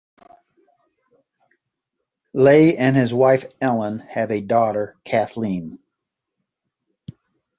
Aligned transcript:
Ley 2.33 2.75
and 2.75 2.95
his 2.95 3.13
wife 3.13 3.45
Ellen 3.61 3.99
have 3.99 4.31
a 4.31 4.41
daughter, 4.41 4.97
Kathleen. 5.03 5.77